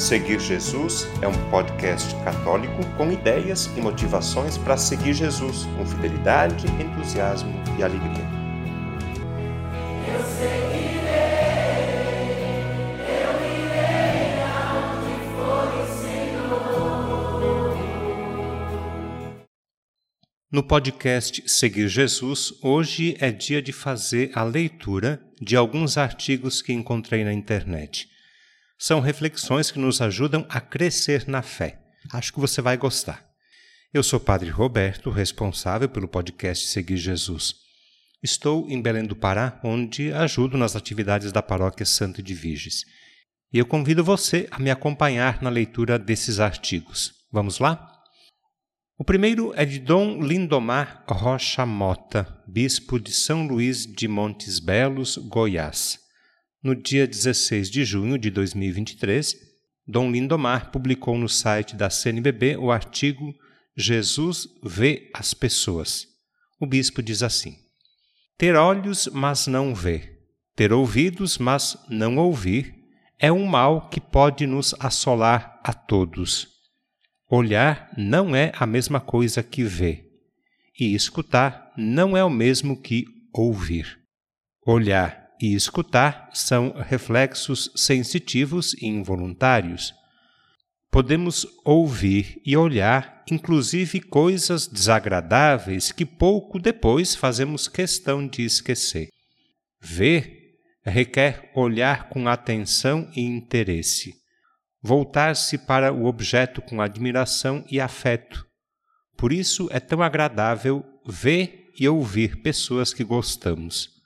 Seguir 0.00 0.40
Jesus 0.40 1.06
é 1.20 1.28
um 1.28 1.50
podcast 1.50 2.14
católico 2.24 2.82
com 2.96 3.12
ideias 3.12 3.66
e 3.76 3.82
motivações 3.82 4.56
para 4.56 4.78
seguir 4.78 5.12
Jesus 5.12 5.66
com 5.76 5.84
fidelidade, 5.84 6.66
entusiasmo 6.82 7.52
e 7.78 7.82
alegria. 7.82 8.24
Eu 10.08 10.24
seguirei, 10.24 11.10
eu 13.10 13.32
irei 13.44 14.40
for 15.36 15.68
o 15.68 15.84
Senhor. 16.00 17.76
No 20.50 20.62
podcast 20.62 21.42
Seguir 21.46 21.88
Jesus, 21.88 22.54
hoje 22.62 23.18
é 23.20 23.30
dia 23.30 23.60
de 23.60 23.74
fazer 23.74 24.30
a 24.34 24.42
leitura 24.44 25.22
de 25.38 25.56
alguns 25.56 25.98
artigos 25.98 26.62
que 26.62 26.72
encontrei 26.72 27.22
na 27.22 27.34
internet. 27.34 28.08
São 28.82 28.98
reflexões 28.98 29.70
que 29.70 29.78
nos 29.78 30.00
ajudam 30.00 30.46
a 30.48 30.58
crescer 30.58 31.28
na 31.28 31.42
fé. 31.42 31.78
Acho 32.10 32.32
que 32.32 32.40
você 32.40 32.62
vai 32.62 32.78
gostar. 32.78 33.22
Eu 33.92 34.02
sou 34.02 34.18
Padre 34.18 34.48
Roberto, 34.48 35.10
responsável 35.10 35.86
pelo 35.86 36.08
podcast 36.08 36.66
Seguir 36.66 36.96
Jesus. 36.96 37.56
Estou 38.22 38.66
em 38.70 38.80
Belém 38.80 39.04
do 39.04 39.14
Pará, 39.14 39.60
onde 39.62 40.10
ajudo 40.14 40.56
nas 40.56 40.74
atividades 40.76 41.30
da 41.30 41.42
paróquia 41.42 41.84
Santo 41.84 42.22
de 42.22 42.32
Viges. 42.32 42.86
E 43.52 43.58
eu 43.58 43.66
convido 43.66 44.02
você 44.02 44.48
a 44.50 44.58
me 44.58 44.70
acompanhar 44.70 45.42
na 45.42 45.50
leitura 45.50 45.98
desses 45.98 46.40
artigos. 46.40 47.12
Vamos 47.30 47.58
lá? 47.58 47.86
O 48.98 49.04
primeiro 49.04 49.52
é 49.56 49.66
de 49.66 49.78
Dom 49.78 50.22
Lindomar 50.22 51.04
Rocha 51.06 51.66
Mota, 51.66 52.42
bispo 52.48 52.98
de 52.98 53.12
São 53.12 53.46
Luís 53.46 53.84
de 53.84 54.08
Montes 54.08 54.58
Belos, 54.58 55.18
Goiás. 55.18 55.99
No 56.62 56.74
dia 56.74 57.06
16 57.06 57.70
de 57.70 57.86
junho 57.86 58.18
de 58.18 58.30
2023, 58.30 59.34
Dom 59.86 60.10
Lindomar 60.10 60.70
publicou 60.70 61.16
no 61.16 61.26
site 61.26 61.74
da 61.74 61.88
CNBB 61.88 62.58
o 62.58 62.70
artigo 62.70 63.32
Jesus 63.74 64.46
vê 64.62 65.10
as 65.14 65.32
pessoas. 65.32 66.06
O 66.60 66.66
bispo 66.66 67.02
diz 67.02 67.22
assim: 67.22 67.56
Ter 68.36 68.56
olhos, 68.56 69.08
mas 69.10 69.46
não 69.46 69.74
ver, 69.74 70.18
ter 70.54 70.70
ouvidos, 70.70 71.38
mas 71.38 71.78
não 71.88 72.18
ouvir, 72.18 72.74
é 73.18 73.32
um 73.32 73.46
mal 73.46 73.88
que 73.88 73.98
pode 73.98 74.46
nos 74.46 74.74
assolar 74.78 75.58
a 75.64 75.72
todos. 75.72 76.46
Olhar 77.26 77.90
não 77.96 78.36
é 78.36 78.52
a 78.54 78.66
mesma 78.66 79.00
coisa 79.00 79.42
que 79.42 79.64
ver, 79.64 80.04
e 80.78 80.94
escutar 80.94 81.72
não 81.74 82.14
é 82.14 82.22
o 82.22 82.28
mesmo 82.28 82.78
que 82.78 83.06
ouvir. 83.32 83.98
Olhar 84.66 85.29
e 85.40 85.54
escutar 85.54 86.28
são 86.34 86.72
reflexos 86.76 87.70
sensitivos 87.74 88.74
e 88.74 88.86
involuntários. 88.86 89.94
Podemos 90.90 91.46
ouvir 91.64 92.42
e 92.44 92.56
olhar, 92.56 93.24
inclusive, 93.30 94.00
coisas 94.00 94.66
desagradáveis 94.66 95.92
que 95.92 96.04
pouco 96.04 96.58
depois 96.58 97.14
fazemos 97.14 97.68
questão 97.68 98.26
de 98.26 98.42
esquecer. 98.42 99.08
Ver 99.80 100.40
requer 100.84 101.50
olhar 101.54 102.08
com 102.08 102.28
atenção 102.28 103.10
e 103.14 103.20
interesse, 103.20 104.14
voltar-se 104.82 105.58
para 105.58 105.92
o 105.92 106.06
objeto 106.06 106.60
com 106.62 106.80
admiração 106.80 107.64
e 107.70 107.80
afeto. 107.80 108.46
Por 109.16 109.32
isso 109.32 109.68
é 109.70 109.78
tão 109.78 110.02
agradável 110.02 110.84
ver 111.06 111.70
e 111.78 111.88
ouvir 111.88 112.42
pessoas 112.42 112.92
que 112.92 113.04
gostamos. 113.04 113.99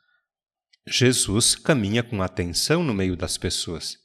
Jesus 0.87 1.55
caminha 1.55 2.03
com 2.03 2.21
atenção 2.23 2.83
no 2.85 2.93
meio 2.93 3.17
das 3.17 3.39
pessoas. 3.39 3.97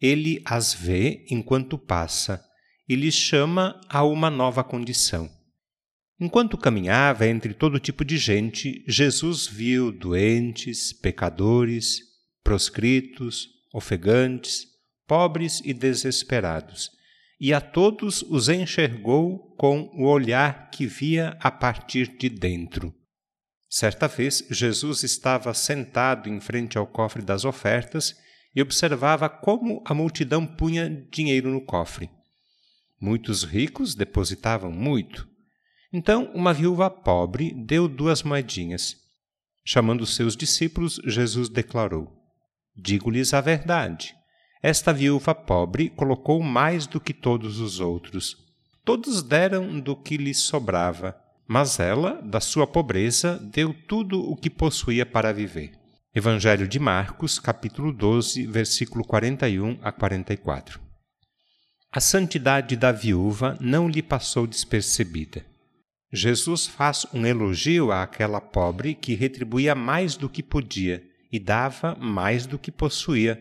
Ele 0.00 0.40
as 0.44 0.72
vê 0.72 1.26
enquanto 1.28 1.76
passa 1.76 2.44
e 2.88 2.94
lhes 2.94 3.14
chama 3.14 3.80
a 3.88 4.04
uma 4.04 4.30
nova 4.30 4.62
condição. 4.62 5.30
Enquanto 6.20 6.56
caminhava 6.56 7.26
entre 7.26 7.52
todo 7.52 7.80
tipo 7.80 8.04
de 8.04 8.16
gente, 8.16 8.84
Jesus 8.86 9.46
viu 9.48 9.90
doentes, 9.90 10.92
pecadores, 10.92 12.00
proscritos, 12.44 13.48
ofegantes, 13.74 14.66
pobres 15.06 15.60
e 15.64 15.74
desesperados, 15.74 16.90
e 17.40 17.52
a 17.52 17.60
todos 17.60 18.22
os 18.22 18.48
enxergou 18.48 19.56
com 19.56 19.90
o 19.94 20.06
olhar 20.06 20.70
que 20.70 20.86
via 20.86 21.36
a 21.40 21.50
partir 21.50 22.16
de 22.16 22.28
dentro. 22.28 22.94
Certa 23.74 24.06
vez, 24.06 24.44
Jesus 24.50 25.02
estava 25.02 25.54
sentado 25.54 26.28
em 26.28 26.38
frente 26.42 26.76
ao 26.76 26.86
cofre 26.86 27.22
das 27.22 27.46
ofertas 27.46 28.14
e 28.54 28.60
observava 28.60 29.30
como 29.30 29.82
a 29.86 29.94
multidão 29.94 30.46
punha 30.46 30.90
dinheiro 31.10 31.50
no 31.50 31.58
cofre. 31.64 32.10
Muitos 33.00 33.44
ricos 33.44 33.94
depositavam 33.94 34.70
muito. 34.70 35.26
Então, 35.90 36.30
uma 36.34 36.52
viúva 36.52 36.90
pobre 36.90 37.54
deu 37.64 37.88
duas 37.88 38.22
moedinhas. 38.22 38.94
Chamando 39.64 40.04
seus 40.04 40.36
discípulos, 40.36 41.00
Jesus 41.06 41.48
declarou: 41.48 42.12
Digo-lhes 42.76 43.32
a 43.32 43.40
verdade. 43.40 44.14
Esta 44.62 44.92
viúva 44.92 45.34
pobre 45.34 45.88
colocou 45.88 46.42
mais 46.42 46.86
do 46.86 47.00
que 47.00 47.14
todos 47.14 47.58
os 47.58 47.80
outros. 47.80 48.36
Todos 48.84 49.22
deram 49.22 49.80
do 49.80 49.96
que 49.96 50.18
lhes 50.18 50.40
sobrava 50.40 51.22
mas 51.52 51.78
ela, 51.78 52.18
da 52.22 52.40
sua 52.40 52.66
pobreza, 52.66 53.38
deu 53.52 53.74
tudo 53.74 54.18
o 54.18 54.34
que 54.34 54.48
possuía 54.48 55.04
para 55.04 55.34
viver. 55.34 55.72
Evangelho 56.14 56.66
de 56.66 56.78
Marcos, 56.78 57.38
capítulo 57.38 57.92
12, 57.92 58.46
versículo 58.46 59.04
41 59.04 59.78
a 59.82 59.92
44. 59.92 60.80
A 61.92 62.00
santidade 62.00 62.74
da 62.74 62.90
viúva 62.90 63.58
não 63.60 63.86
lhe 63.86 64.02
passou 64.02 64.46
despercebida. 64.46 65.44
Jesus 66.10 66.66
faz 66.66 67.06
um 67.12 67.26
elogio 67.26 67.92
àquela 67.92 68.40
pobre 68.40 68.94
que 68.94 69.14
retribuía 69.14 69.74
mais 69.74 70.16
do 70.16 70.30
que 70.30 70.42
podia 70.42 71.04
e 71.30 71.38
dava 71.38 71.94
mais 71.96 72.46
do 72.46 72.58
que 72.58 72.72
possuía, 72.72 73.38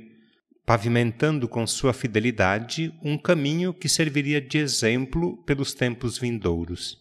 pavimentando 0.66 1.48
com 1.48 1.66
sua 1.66 1.94
fidelidade 1.94 2.94
um 3.02 3.18
caminho 3.18 3.74
que 3.74 3.88
serviria 3.88 4.42
de 4.42 4.58
exemplo 4.58 5.42
pelos 5.46 5.74
tempos 5.74 6.18
vindouros 6.18 7.01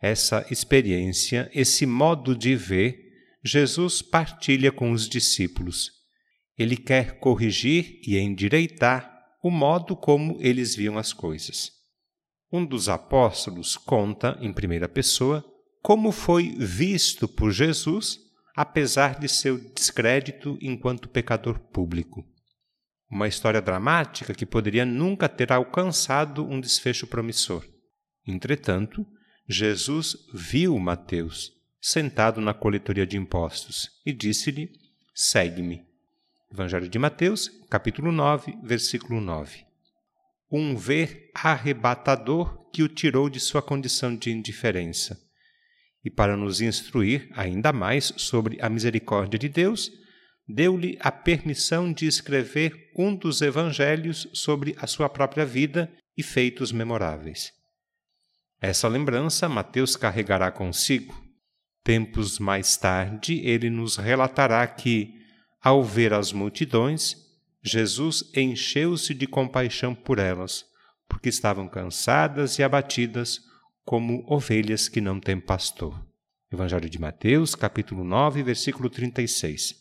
essa 0.00 0.46
experiência, 0.50 1.50
esse 1.54 1.84
modo 1.86 2.36
de 2.36 2.54
ver, 2.54 2.98
Jesus 3.44 4.02
partilha 4.02 4.70
com 4.70 4.92
os 4.92 5.08
discípulos. 5.08 5.90
Ele 6.56 6.76
quer 6.76 7.18
corrigir 7.18 8.00
e 8.06 8.18
endireitar 8.18 9.16
o 9.42 9.50
modo 9.50 9.96
como 9.96 10.36
eles 10.40 10.74
viam 10.74 10.98
as 10.98 11.12
coisas. 11.12 11.70
Um 12.52 12.64
dos 12.64 12.88
apóstolos 12.88 13.76
conta, 13.76 14.36
em 14.40 14.52
primeira 14.52 14.88
pessoa, 14.88 15.44
como 15.82 16.10
foi 16.10 16.54
visto 16.58 17.28
por 17.28 17.52
Jesus, 17.52 18.18
apesar 18.56 19.18
de 19.20 19.28
seu 19.28 19.58
descrédito 19.72 20.58
enquanto 20.60 21.08
pecador 21.08 21.58
público. 21.58 22.26
Uma 23.10 23.28
história 23.28 23.62
dramática 23.62 24.34
que 24.34 24.44
poderia 24.44 24.84
nunca 24.84 25.28
ter 25.28 25.52
alcançado 25.52 26.44
um 26.44 26.60
desfecho 26.60 27.06
promissor. 27.06 27.64
Entretanto, 28.26 29.06
Jesus 29.50 30.14
viu 30.30 30.78
Mateus 30.78 31.54
sentado 31.80 32.38
na 32.38 32.52
coletoria 32.52 33.06
de 33.06 33.16
impostos 33.16 33.88
e 34.04 34.12
disse-lhe: 34.12 34.70
Segue-me. 35.14 35.86
Evangelho 36.52 36.86
de 36.86 36.98
Mateus, 36.98 37.50
capítulo 37.70 38.12
9, 38.12 38.58
versículo 38.62 39.22
9. 39.22 39.64
Um 40.52 40.76
ver 40.76 41.30
arrebatador 41.34 42.68
que 42.70 42.82
o 42.82 42.90
tirou 42.90 43.30
de 43.30 43.40
sua 43.40 43.62
condição 43.62 44.14
de 44.14 44.30
indiferença. 44.30 45.18
E 46.04 46.10
para 46.10 46.36
nos 46.36 46.60
instruir 46.60 47.30
ainda 47.32 47.72
mais 47.72 48.12
sobre 48.18 48.58
a 48.60 48.68
misericórdia 48.68 49.38
de 49.38 49.48
Deus, 49.48 49.90
deu-lhe 50.46 50.98
a 51.00 51.10
permissão 51.10 51.90
de 51.90 52.06
escrever 52.06 52.90
um 52.94 53.14
dos 53.14 53.40
evangelhos 53.40 54.28
sobre 54.34 54.76
a 54.78 54.86
sua 54.86 55.08
própria 55.08 55.46
vida 55.46 55.90
e 56.14 56.22
feitos 56.22 56.70
memoráveis. 56.70 57.57
Essa 58.60 58.88
lembrança 58.88 59.48
Mateus 59.48 59.94
carregará 59.94 60.50
consigo. 60.50 61.14
Tempos 61.84 62.38
mais 62.38 62.76
tarde, 62.76 63.40
ele 63.44 63.70
nos 63.70 63.96
relatará 63.96 64.66
que, 64.66 65.14
ao 65.62 65.82
ver 65.82 66.12
as 66.12 66.32
multidões, 66.32 67.16
Jesus 67.62 68.24
encheu-se 68.34 69.14
de 69.14 69.26
compaixão 69.26 69.94
por 69.94 70.18
elas, 70.18 70.64
porque 71.08 71.28
estavam 71.28 71.68
cansadas 71.68 72.58
e 72.58 72.62
abatidas 72.62 73.40
como 73.84 74.24
ovelhas 74.26 74.88
que 74.88 75.00
não 75.00 75.20
têm 75.20 75.40
pastor. 75.40 75.98
Evangelho 76.52 76.90
de 76.90 76.98
Mateus, 76.98 77.54
capítulo 77.54 78.02
9, 78.02 78.42
versículo 78.42 78.90
36. 78.90 79.76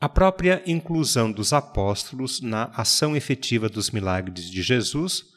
A 0.00 0.08
própria 0.08 0.62
inclusão 0.66 1.30
dos 1.30 1.52
apóstolos 1.52 2.40
na 2.40 2.64
ação 2.74 3.14
efetiva 3.14 3.68
dos 3.68 3.90
milagres 3.90 4.50
de 4.50 4.60
Jesus 4.60 5.29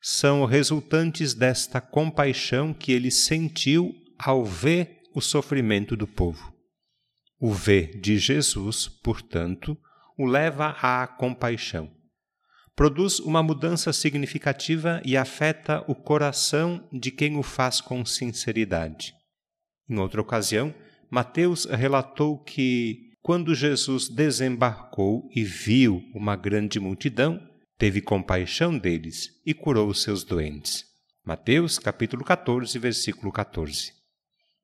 são 0.00 0.44
resultantes 0.44 1.34
desta 1.34 1.80
compaixão 1.80 2.72
que 2.72 2.92
ele 2.92 3.10
sentiu 3.10 3.94
ao 4.18 4.44
ver 4.44 5.02
o 5.14 5.20
sofrimento 5.20 5.96
do 5.96 6.06
povo. 6.06 6.54
O 7.38 7.52
ver 7.52 8.00
de 8.00 8.18
Jesus, 8.18 8.88
portanto, 8.88 9.76
o 10.16 10.26
leva 10.26 10.76
à 10.80 11.06
compaixão. 11.06 11.90
produz 12.76 13.18
uma 13.18 13.42
mudança 13.42 13.92
significativa 13.92 15.02
e 15.04 15.14
afeta 15.14 15.84
o 15.86 15.94
coração 15.94 16.88
de 16.90 17.10
quem 17.10 17.36
o 17.36 17.42
faz 17.42 17.78
com 17.78 18.06
sinceridade. 18.06 19.12
Em 19.86 19.98
outra 19.98 20.20
ocasião, 20.20 20.74
Mateus 21.10 21.66
relatou 21.66 22.38
que, 22.38 23.10
quando 23.20 23.54
Jesus 23.54 24.08
desembarcou 24.08 25.28
e 25.34 25.44
viu 25.44 26.02
uma 26.14 26.36
grande 26.36 26.80
multidão, 26.80 27.38
teve 27.80 28.02
compaixão 28.02 28.76
deles 28.76 29.40
e 29.44 29.54
curou 29.54 29.88
os 29.88 30.02
seus 30.02 30.22
doentes. 30.22 30.84
Mateus 31.24 31.78
capítulo 31.78 32.22
14, 32.22 32.78
versículo 32.78 33.32
14. 33.32 33.94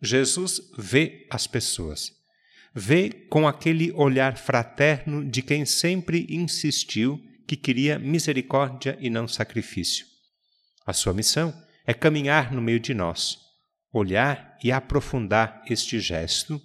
Jesus 0.02 0.60
vê 0.76 1.26
as 1.30 1.46
pessoas. 1.46 2.12
Vê 2.74 3.08
com 3.08 3.48
aquele 3.48 3.90
olhar 3.92 4.36
fraterno 4.36 5.24
de 5.24 5.40
quem 5.40 5.64
sempre 5.64 6.26
insistiu 6.28 7.18
que 7.46 7.56
queria 7.56 7.98
misericórdia 7.98 8.98
e 9.00 9.08
não 9.08 9.26
sacrifício. 9.26 10.04
A 10.84 10.92
sua 10.92 11.14
missão 11.14 11.58
é 11.86 11.94
caminhar 11.94 12.52
no 12.52 12.60
meio 12.60 12.78
de 12.78 12.92
nós, 12.92 13.38
olhar 13.90 14.58
e 14.62 14.70
aprofundar 14.70 15.62
este 15.70 15.98
gesto 16.00 16.60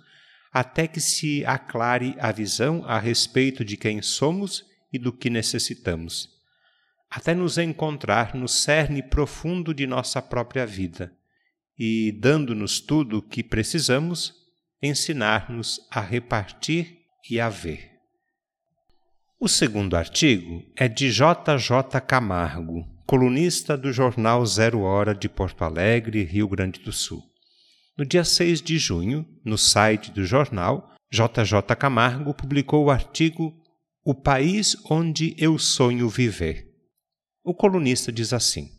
até 0.52 0.86
que 0.86 1.00
se 1.00 1.46
aclare 1.46 2.14
a 2.20 2.30
visão 2.30 2.84
a 2.86 3.00
respeito 3.00 3.64
de 3.64 3.78
quem 3.78 4.02
somos 4.02 4.66
e 4.92 5.00
do 5.00 5.14
que 5.14 5.30
necessitamos, 5.30 6.41
até 7.12 7.36
nos 7.36 7.58
encontrar 7.58 8.34
no 8.34 8.48
cerne 8.48 9.04
profundo 9.04 9.74
de 9.74 9.86
nossa 9.86 10.22
própria 10.22 10.66
vida 10.66 11.14
e, 11.78 12.14
dando-nos 12.14 12.80
tudo 12.80 13.18
o 13.18 13.22
que 13.22 13.44
precisamos, 13.44 14.34
ensinar-nos 14.82 15.82
a 15.92 16.00
repartir 16.00 17.00
e 17.30 17.38
a 17.38 17.50
ver. 17.50 17.92
O 19.38 19.50
segundo 19.50 19.98
artigo 19.98 20.64
é 20.78 20.88
de 20.88 21.12
J. 21.12 22.00
Camargo, 22.00 22.88
colunista 23.06 23.76
do 23.76 23.92
jornal 23.92 24.46
Zero 24.46 24.82
Hora 24.82 25.14
de 25.14 25.28
Porto 25.28 25.64
Alegre, 25.66 26.24
Rio 26.24 26.48
Grande 26.48 26.80
do 26.80 26.94
Sul. 26.94 27.22
No 27.98 28.06
dia 28.06 28.24
6 28.24 28.62
de 28.62 28.78
junho, 28.78 29.28
no 29.44 29.58
site 29.58 30.12
do 30.12 30.24
jornal, 30.24 30.96
JJ 31.12 31.76
Camargo 31.78 32.34
publicou 32.34 32.86
o 32.86 32.92
artigo 32.92 33.54
O 34.06 34.16
País 34.16 34.78
Onde 34.90 35.36
Eu 35.38 35.60
Sonho 35.60 36.08
Viver. 36.08 36.71
O 37.44 37.54
colunista 37.54 38.12
diz 38.12 38.34
assim: 38.34 38.70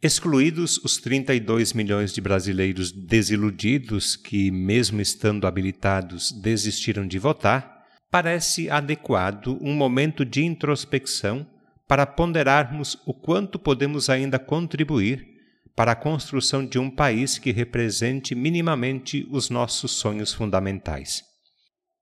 Excluídos 0.00 0.78
os 0.78 0.98
32 0.98 1.72
milhões 1.72 2.12
de 2.12 2.20
brasileiros 2.20 2.92
desiludidos 2.92 4.14
que, 4.14 4.50
mesmo 4.50 5.00
estando 5.00 5.46
habilitados, 5.46 6.30
desistiram 6.30 7.06
de 7.06 7.18
votar, 7.18 7.84
parece 8.08 8.70
adequado 8.70 9.58
um 9.60 9.74
momento 9.74 10.24
de 10.24 10.44
introspecção 10.44 11.44
para 11.88 12.06
ponderarmos 12.06 12.96
o 13.04 13.12
quanto 13.12 13.58
podemos 13.58 14.08
ainda 14.08 14.38
contribuir 14.38 15.26
para 15.74 15.92
a 15.92 15.96
construção 15.96 16.64
de 16.64 16.78
um 16.78 16.90
país 16.90 17.38
que 17.38 17.50
represente 17.50 18.34
minimamente 18.34 19.26
os 19.30 19.50
nossos 19.50 19.92
sonhos 19.92 20.32
fundamentais. 20.32 21.27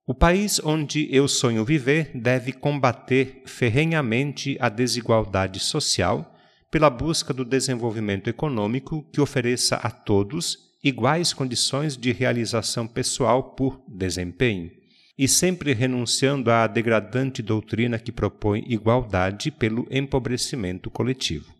O 0.09 0.13
país 0.13 0.61
onde 0.63 1.13
eu 1.13 1.27
sonho 1.27 1.65
viver 1.65 2.11
deve 2.15 2.53
combater 2.53 3.41
ferrenhamente 3.45 4.55
a 4.57 4.69
desigualdade 4.69 5.59
social 5.59 6.33
pela 6.71 6.89
busca 6.89 7.33
do 7.33 7.43
desenvolvimento 7.43 8.29
econômico 8.29 9.05
que 9.11 9.19
ofereça 9.19 9.75
a 9.75 9.91
todos 9.91 10.59
iguais 10.81 11.33
condições 11.33 11.97
de 11.97 12.13
realização 12.13 12.87
pessoal 12.87 13.51
por 13.51 13.83
desempenho 13.85 14.71
e 15.17 15.27
sempre 15.27 15.73
renunciando 15.73 16.49
à 16.51 16.67
degradante 16.67 17.41
doutrina 17.41 17.99
que 17.99 18.11
propõe 18.13 18.63
igualdade 18.65 19.51
pelo 19.51 19.85
empobrecimento 19.91 20.89
coletivo. 20.89 21.53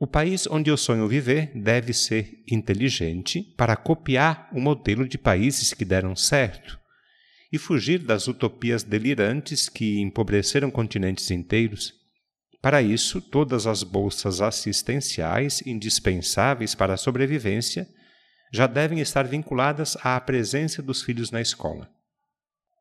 O 0.00 0.06
país 0.06 0.46
onde 0.46 0.70
eu 0.70 0.78
sonho 0.78 1.06
viver 1.06 1.50
deve 1.54 1.92
ser 1.92 2.42
inteligente 2.50 3.42
para 3.58 3.76
copiar 3.76 4.48
o 4.54 4.60
modelo 4.60 5.06
de 5.06 5.18
países 5.18 5.74
que 5.74 5.84
deram 5.84 6.16
certo 6.16 6.82
e 7.54 7.58
fugir 7.58 8.00
das 8.00 8.26
utopias 8.26 8.82
delirantes 8.82 9.68
que 9.68 10.00
empobreceram 10.00 10.72
continentes 10.72 11.30
inteiros. 11.30 11.94
Para 12.60 12.82
isso, 12.82 13.20
todas 13.20 13.64
as 13.64 13.84
bolsas 13.84 14.40
assistenciais 14.40 15.62
indispensáveis 15.64 16.74
para 16.74 16.94
a 16.94 16.96
sobrevivência 16.96 17.86
já 18.52 18.66
devem 18.66 18.98
estar 18.98 19.22
vinculadas 19.28 19.96
à 20.02 20.20
presença 20.20 20.82
dos 20.82 21.02
filhos 21.02 21.30
na 21.30 21.40
escola. 21.40 21.88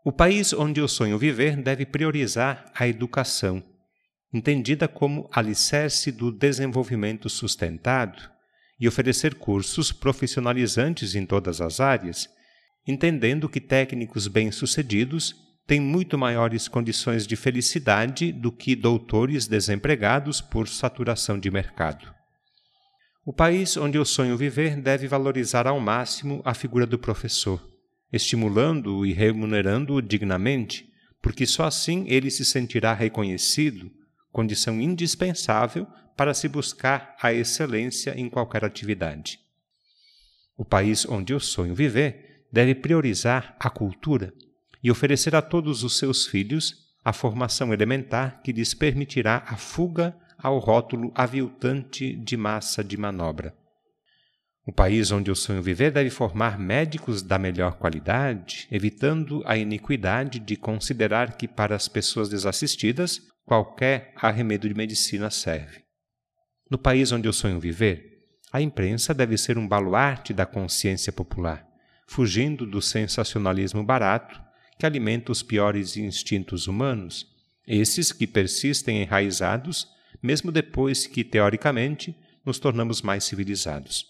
O 0.03 0.11
país 0.11 0.53
onde 0.53 0.81
eu 0.81 0.87
sonho 0.87 1.19
viver 1.19 1.55
deve 1.55 1.85
priorizar 1.85 2.65
a 2.73 2.87
educação, 2.87 3.61
entendida 4.33 4.87
como 4.87 5.29
alicerce 5.31 6.11
do 6.11 6.31
desenvolvimento 6.31 7.29
sustentado, 7.29 8.27
e 8.79 8.87
oferecer 8.87 9.35
cursos 9.35 9.91
profissionalizantes 9.91 11.13
em 11.13 11.27
todas 11.27 11.61
as 11.61 11.79
áreas, 11.79 12.27
entendendo 12.87 13.49
que 13.49 13.59
técnicos 13.59 14.27
bem-sucedidos 14.27 15.35
têm 15.65 15.79
muito 15.79 16.17
maiores 16.17 16.67
condições 16.67 17.25
de 17.25 17.35
felicidade 17.35 18.31
do 18.31 18.51
que 18.51 18.75
doutores 18.75 19.47
desempregados 19.47 20.41
por 20.41 20.67
saturação 20.67 21.39
de 21.39 21.49
mercado. 21.49 22.13
O 23.25 23.31
país 23.31 23.77
onde 23.77 23.97
eu 23.97 24.03
sonho 24.03 24.35
viver 24.35 24.75
deve 24.81 25.07
valorizar 25.07 25.65
ao 25.65 25.79
máximo 25.79 26.41
a 26.43 26.53
figura 26.53 26.85
do 26.85 26.99
professor 26.99 27.73
estimulando-o 28.13 29.03
e 29.07 29.11
remunerando-o 29.11 29.99
dignamente, 29.99 30.87
porque 31.19 31.47
só 31.47 31.63
assim 31.63 32.05
ele 32.07 32.29
se 32.29 32.45
sentirá 32.45 32.93
reconhecido, 32.93 33.91
condição 34.31 34.79
indispensável 34.79 35.87
para 36.15 36.35
se 36.35 36.47
buscar 36.47 37.15
a 37.19 37.33
excelência 37.33 38.13
em 38.15 38.29
qualquer 38.29 38.63
atividade. 38.63 39.39
O 40.55 40.63
país 40.63 41.07
onde 41.07 41.33
eu 41.33 41.39
sonho 41.39 41.73
viver 41.73 42.32
deve 42.53 42.75
priorizar 42.75 43.57
a 43.59 43.67
cultura 43.67 44.31
e 44.83 44.91
oferecer 44.91 45.35
a 45.35 45.41
todos 45.41 45.83
os 45.83 45.97
seus 45.97 46.27
filhos 46.27 46.93
a 47.03 47.11
formação 47.11 47.73
elementar 47.73 48.43
que 48.43 48.51
lhes 48.51 48.75
permitirá 48.75 49.43
a 49.47 49.57
fuga 49.57 50.15
ao 50.37 50.59
rótulo 50.59 51.11
aviltante 51.15 52.15
de 52.15 52.37
massa 52.37 52.83
de 52.83 52.95
manobra. 52.95 53.55
O 54.65 54.71
país 54.71 55.11
onde 55.11 55.31
eu 55.31 55.35
sonho 55.35 55.63
viver 55.63 55.91
deve 55.91 56.09
formar 56.09 56.59
médicos 56.59 57.21
da 57.21 57.39
melhor 57.39 57.73
qualidade, 57.77 58.67
evitando 58.71 59.41
a 59.45 59.57
iniquidade 59.57 60.39
de 60.39 60.55
considerar 60.55 61.35
que 61.35 61.47
para 61.47 61.75
as 61.75 61.87
pessoas 61.87 62.29
desassistidas 62.29 63.19
qualquer 63.45 64.13
arremedo 64.15 64.69
de 64.69 64.75
medicina 64.75 65.29
serve. 65.29 65.83
No 66.69 66.77
país 66.77 67.11
onde 67.11 67.27
eu 67.27 67.33
sonho 67.33 67.59
viver, 67.59 68.13
a 68.53 68.61
imprensa 68.61 69.13
deve 69.13 69.37
ser 69.37 69.57
um 69.57 69.67
baluarte 69.67 70.33
da 70.33 70.45
consciência 70.45 71.11
popular, 71.11 71.67
fugindo 72.13 72.67
do 72.67 72.79
sensacionalismo 72.79 73.83
barato 73.83 74.39
que 74.77 74.85
alimenta 74.85 75.31
os 75.31 75.41
piores 75.41 75.97
instintos 75.97 76.67
humanos, 76.67 77.25
esses 77.65 78.11
que 78.11 78.27
persistem 78.27 79.01
enraizados 79.01 79.87
mesmo 80.21 80.51
depois 80.51 81.07
que, 81.07 81.23
teoricamente, 81.23 82.15
nos 82.45 82.59
tornamos 82.59 83.01
mais 83.01 83.23
civilizados. 83.23 84.05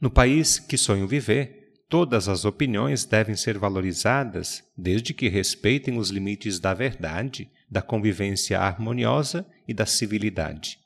No 0.00 0.10
país 0.10 0.58
que 0.58 0.78
sonho 0.78 1.06
viver, 1.06 1.74
todas 1.90 2.26
as 2.26 2.46
opiniões 2.46 3.04
devem 3.04 3.36
ser 3.36 3.58
valorizadas, 3.58 4.64
desde 4.74 5.12
que 5.12 5.28
respeitem 5.28 5.98
os 5.98 6.08
limites 6.08 6.58
da 6.58 6.72
verdade, 6.72 7.50
da 7.70 7.82
convivência 7.82 8.58
harmoniosa 8.58 9.46
e 9.68 9.74
da 9.74 9.84
civilidade. 9.84 10.78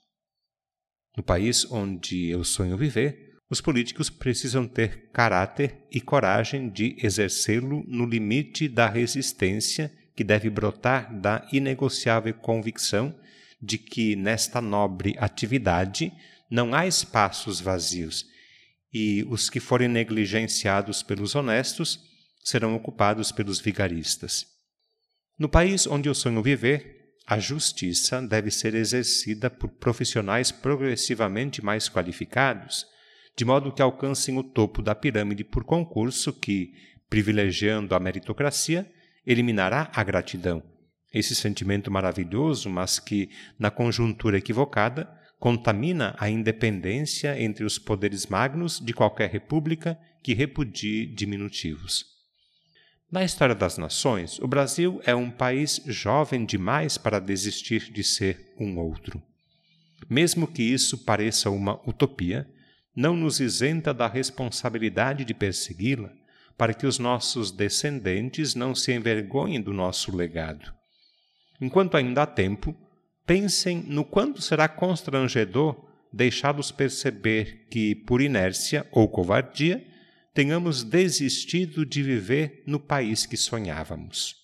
No 1.16 1.22
país 1.22 1.64
onde 1.70 2.28
eu 2.28 2.42
sonho 2.42 2.76
viver, 2.76 3.27
os 3.50 3.60
políticos 3.60 4.10
precisam 4.10 4.66
ter 4.66 5.10
caráter 5.10 5.86
e 5.90 6.00
coragem 6.00 6.68
de 6.68 6.96
exercê-lo 7.02 7.82
no 7.86 8.04
limite 8.04 8.68
da 8.68 8.88
resistência 8.88 9.92
que 10.14 10.22
deve 10.22 10.50
brotar 10.50 11.18
da 11.18 11.46
inegociável 11.52 12.34
convicção 12.34 13.18
de 13.60 13.78
que 13.78 14.14
nesta 14.14 14.60
nobre 14.60 15.14
atividade 15.18 16.12
não 16.50 16.74
há 16.74 16.86
espaços 16.86 17.60
vazios 17.60 18.26
e 18.92 19.24
os 19.28 19.50
que 19.50 19.60
forem 19.60 19.88
negligenciados 19.88 21.02
pelos 21.02 21.34
honestos 21.34 22.00
serão 22.44 22.74
ocupados 22.74 23.30
pelos 23.30 23.60
vigaristas. 23.60 24.46
No 25.38 25.48
país 25.48 25.86
onde 25.86 26.08
eu 26.08 26.14
sonho 26.14 26.42
viver, 26.42 27.14
a 27.26 27.38
justiça 27.38 28.22
deve 28.22 28.50
ser 28.50 28.74
exercida 28.74 29.50
por 29.50 29.68
profissionais 29.68 30.50
progressivamente 30.50 31.62
mais 31.62 31.88
qualificados, 31.88 32.86
de 33.38 33.44
modo 33.44 33.70
que 33.70 33.80
alcancem 33.80 34.36
o 34.36 34.42
topo 34.42 34.82
da 34.82 34.96
pirâmide 34.96 35.44
por 35.44 35.62
concurso 35.62 36.32
que, 36.32 36.72
privilegiando 37.08 37.94
a 37.94 38.00
meritocracia, 38.00 38.84
eliminará 39.24 39.88
a 39.94 40.02
gratidão. 40.02 40.60
Esse 41.14 41.36
sentimento 41.36 41.88
maravilhoso, 41.88 42.68
mas 42.68 42.98
que, 42.98 43.30
na 43.56 43.70
conjuntura 43.70 44.38
equivocada, 44.38 45.08
contamina 45.38 46.16
a 46.18 46.28
independência 46.28 47.40
entre 47.40 47.64
os 47.64 47.78
poderes 47.78 48.26
magnos 48.26 48.80
de 48.80 48.92
qualquer 48.92 49.30
república 49.30 49.96
que 50.20 50.34
repudie 50.34 51.06
diminutivos. 51.06 52.06
Na 53.08 53.22
história 53.22 53.54
das 53.54 53.78
nações, 53.78 54.40
o 54.40 54.48
Brasil 54.48 55.00
é 55.04 55.14
um 55.14 55.30
país 55.30 55.80
jovem 55.86 56.44
demais 56.44 56.98
para 56.98 57.20
desistir 57.20 57.92
de 57.92 58.02
ser 58.02 58.52
um 58.58 58.78
outro. 58.80 59.22
Mesmo 60.10 60.48
que 60.48 60.64
isso 60.64 61.04
pareça 61.04 61.48
uma 61.50 61.80
utopia, 61.88 62.44
não 62.98 63.14
nos 63.14 63.38
isenta 63.38 63.94
da 63.94 64.08
responsabilidade 64.08 65.24
de 65.24 65.32
persegui-la 65.32 66.10
para 66.56 66.74
que 66.74 66.84
os 66.84 66.98
nossos 66.98 67.52
descendentes 67.52 68.56
não 68.56 68.74
se 68.74 68.92
envergonhem 68.92 69.62
do 69.62 69.72
nosso 69.72 70.16
legado. 70.16 70.74
Enquanto 71.60 71.96
ainda 71.96 72.24
há 72.24 72.26
tempo, 72.26 72.76
pensem 73.24 73.84
no 73.86 74.04
quanto 74.04 74.42
será 74.42 74.66
constrangedor 74.66 75.80
deixá-los 76.12 76.72
perceber 76.72 77.68
que, 77.70 77.94
por 77.94 78.20
inércia 78.20 78.84
ou 78.90 79.06
covardia, 79.06 79.86
tenhamos 80.34 80.82
desistido 80.82 81.86
de 81.86 82.02
viver 82.02 82.64
no 82.66 82.80
país 82.80 83.24
que 83.24 83.36
sonhávamos. 83.36 84.34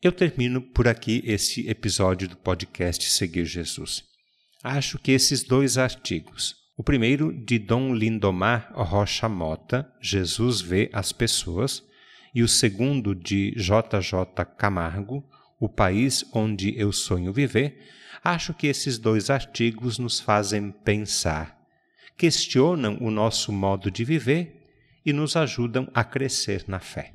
Eu 0.00 0.10
termino 0.10 0.62
por 0.62 0.88
aqui 0.88 1.22
esse 1.26 1.68
episódio 1.68 2.26
do 2.26 2.38
podcast 2.38 3.04
Seguir 3.10 3.44
Jesus. 3.44 4.04
Acho 4.64 4.98
que 4.98 5.12
esses 5.12 5.44
dois 5.44 5.76
artigos, 5.76 6.59
o 6.80 6.82
primeiro 6.82 7.30
de 7.30 7.58
Dom 7.58 7.92
Lindomar 7.92 8.72
Rocha 8.72 9.28
Mota, 9.28 9.86
Jesus 10.00 10.62
vê 10.62 10.88
as 10.94 11.12
pessoas, 11.12 11.84
e 12.34 12.42
o 12.42 12.48
segundo 12.48 13.14
de 13.14 13.50
JJ 13.50 14.46
Camargo, 14.56 15.22
O 15.60 15.68
país 15.68 16.24
onde 16.32 16.74
eu 16.80 16.90
sonho 16.90 17.34
viver, 17.34 17.86
acho 18.24 18.54
que 18.54 18.66
esses 18.66 18.96
dois 18.96 19.28
artigos 19.28 19.98
nos 19.98 20.20
fazem 20.20 20.70
pensar, 20.70 21.54
questionam 22.16 22.96
o 22.98 23.10
nosso 23.10 23.52
modo 23.52 23.90
de 23.90 24.02
viver 24.02 24.66
e 25.04 25.12
nos 25.12 25.36
ajudam 25.36 25.86
a 25.92 26.02
crescer 26.02 26.64
na 26.66 26.80
fé. 26.80 27.12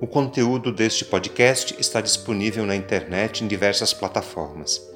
O 0.00 0.06
conteúdo 0.06 0.72
deste 0.72 1.04
podcast 1.04 1.76
está 1.78 2.00
disponível 2.00 2.64
na 2.64 2.74
internet 2.74 3.44
em 3.44 3.46
diversas 3.46 3.92
plataformas. 3.92 4.95